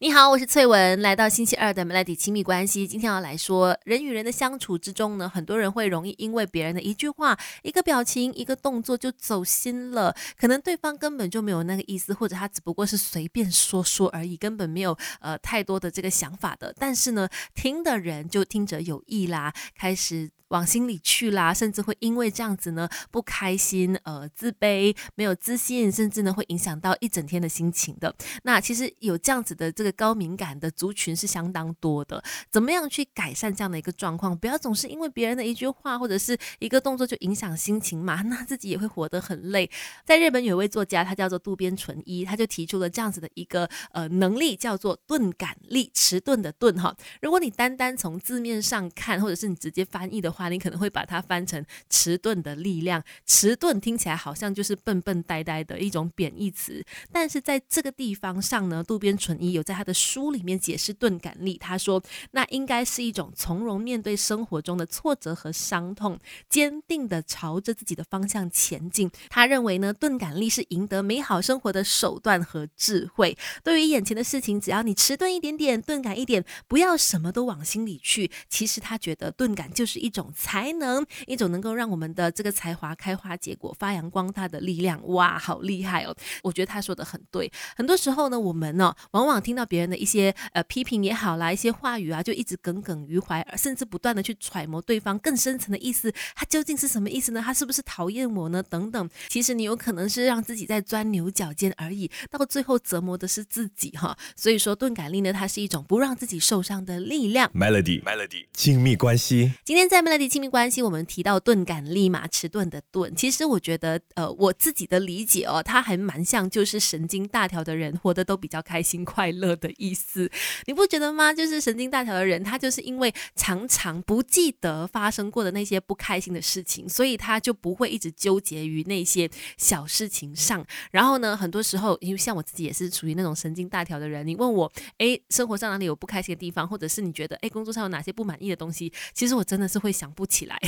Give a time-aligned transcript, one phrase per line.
[0.00, 2.86] 你好，我是翠文，来到星期二的 Melody 亲密关系。
[2.86, 10.14] 今天要来说，人与人的相处之中呢，很多人会容易因为别人的一句话、一个表情、一个动作就走心了。
[10.38, 16.72] 可能对方根本就没有那个意思，或者他只不过是随便说说而已，根本没有呃太多的这个想法的。
[16.78, 20.30] 但是呢，听的人就听者有意啦，开始。
[20.48, 28.14] 往心里去啦，甚至会因为这样子呢不开心、呃自卑、没有自信，甚至呢会影响到一整天的心情的。
[28.44, 32.22] 那其实有这样子的这个高敏感的族群是相当多的。
[32.50, 34.36] 怎么样去改善这样的一个状况？
[34.36, 38.22] 不要总是因为别人的一句话或者是一个动作就影响心情嘛？
[38.30, 39.70] 那自己也会活得很累。
[40.06, 46.96] 在日本有位作家，他叫做渡边淳一，他就提出了这样子的一个呃能力，叫做钝感力，迟钝的钝哈。
[47.20, 50.28] 如果你单单从字面上看，或者是你直接翻译的。
[50.38, 69.08] 话你可能会把它翻成迟钝的力量，迟钝听起来好像就是笨笨呆呆的一种贬义词，但是在这个地方上呢，渡边淳一有在他的书里面解释钝感力，他说那应该是一种从容面对生活中的挫折和伤痛，坚定的朝着自己的方向前进。
[69.28, 73.38] 他认为呢，钝感力是赢得美好生活的手段和智慧。
[73.62, 78.30] 对于眼前的事情，只要你迟钝一点点，钝感一点，不要什么都往心里去。
[78.48, 80.32] 其实他觉得钝感就是一种。
[80.34, 86.16] 才能一种能够让我们的这个才华开花结果、发扬光大的力量，哇，好厉害哦！
[86.42, 87.52] 我觉得他说的很对。
[87.76, 97.42] 很多时候呢，我们呢，往往听到别人的一些呃批评也好啦，一些话语啊，就一直耿耿于怀，甚至不断的去揣摩对方更深层的意思，他究竟是什么意思呢？
[97.44, 98.62] 他是不是讨厌我呢？
[98.62, 99.10] 等等。
[99.28, 104.16] 其实你有可能是让自己在钻牛角尖而已，到最后折磨的是自己哈。
[104.36, 107.50] 所以说，钝感力呢，它是一种不让自己受伤的力量。
[107.52, 109.52] Melody，Melody，亲密关系。
[109.64, 110.28] 今天在 Melody。
[110.28, 113.14] 亲密关系，我们提到钝感力嘛，迟钝的钝。
[113.16, 120.30] 其实我觉得，呃，我自己的理解哦，它还蛮像，就是神经大条的人活得都比较开心快乐的意思。
[120.66, 121.32] 你不觉得吗？
[121.32, 130.64] 就是神经大条的人，他就是因为常常不记得发生过的那些不开心的事情，所以他就不会一直纠结于那些小事情上。
[130.90, 140.08] 然后呢，很多时候，因为像我自己也是属于那种神经大条的人，你问我，哎，生活上哪里有不开心的地方，或者是你觉得，哎，工作上有哪些不满意的东西，其实我真的是会想。
[140.18, 140.58] 不起来，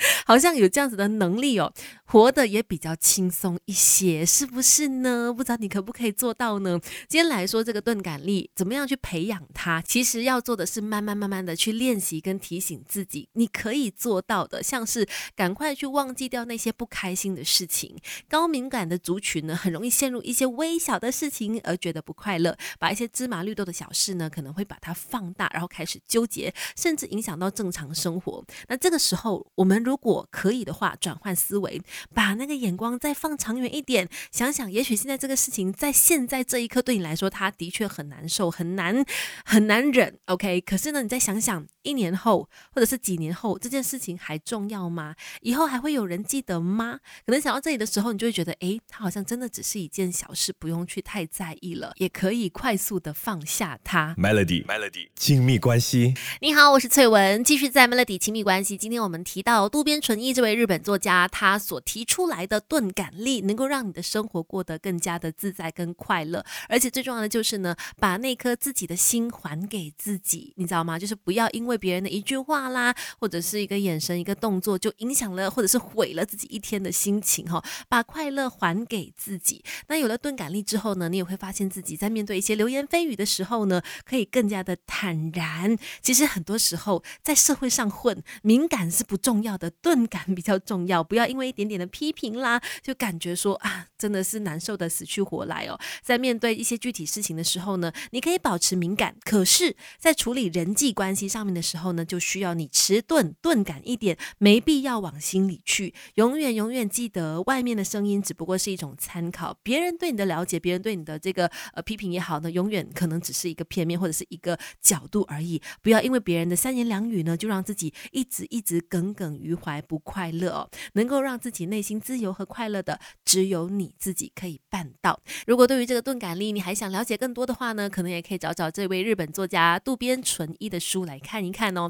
[0.26, 1.72] 好像有这样子的能力哦，
[2.04, 5.32] 活得也比较轻松一些，是不是呢？
[5.32, 6.78] 不知道你可不可以做到呢？
[7.08, 9.80] 今天来说这个钝感力，怎么样去培养它？
[9.82, 15.06] 其实要做的是慢慢慢慢的去练习跟提醒自己，你可以做到的，像是
[15.36, 17.96] 赶快去忘记掉那些不开心的事情。
[18.28, 28.44] 高敏感的族群呢，很容易陷入一些微小的事情而觉得不快乐，把一些芝麻绿豆的小事呢，可能会把它放大，然后开始纠结，甚至影响到正常生活。
[28.68, 31.80] 那这个时候，我们如果可以的话，转换思维，
[32.14, 39.02] 把那个眼光再放长远一点，想想，也许现在这个事情在现在这一刻对你来说，它的确很难受，很难
[39.44, 40.18] 很难忍。
[40.26, 45.14] OK，可是呢，你再想想，一年后或者是几年后，这件事情还重要吗？
[45.40, 47.00] 以后还会有人记得吗？
[47.24, 54.14] 可能想到这里的时候，你就会觉得，诶，它好像真的只是一件小事，不用去太在意了，也可以快速的放下它。
[54.18, 56.14] Melody，Melody，亲密关系。
[56.42, 58.50] 你好，我是翠文，继续在 Melody 亲密关。
[58.50, 66.44] 关系，今天我们提到渡边淳一这位日本作家，他所提出来的钝感力，能够让你的生活过得更加的自在跟快乐。
[66.68, 70.98] 而且最重要的就是呢，把那颗自己的心还给自己，你知道吗？
[70.98, 77.64] 就是不要因为别人的一句话啦，或者是一个眼神、一个动作，就影响了或者是毁了自己一天的心情哈。
[77.88, 79.64] 把快乐还给自己。
[79.86, 85.74] 那有了钝感力之后呢，你也会发现自己在面对一些流言蜚语的时候呢，可以更加的坦然。
[86.02, 88.22] 其实很多时候在社会上混。
[88.42, 91.02] 敏感是不重要的，钝感比较重要。
[91.02, 95.78] 不要因为一点点的批评啦，就感觉说啊，真的是难受的死去活来哦。
[96.02, 105.94] 在面对一些具体事情的时候呢，你可以保持敏感，可是，在处理人际关系上面的时候呢，就需要你迟钝、钝感一点，没必要往心里去。
[106.14, 115.60] 永远、永远记得，外面的声音只不过是一种参考，别人对你的了解，别人对你的这个呃批评也好呢，永远可能只是一个片面或者是一个角度而已。
[115.82, 118.24] 不要因为别人的三言两语呢，就让自己一。
[118.30, 125.20] 直一直耿耿于怀不快乐哦，能够让自己内心自由和快乐的，只有你自己可以办到。
[125.46, 131.88] 如果对于这个钝感力你还想了解更多的话呢，可能也可以找找这位日本作家渡边淳一的书来看一看哦。